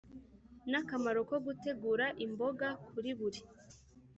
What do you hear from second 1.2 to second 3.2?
ko gutegura imboga kuri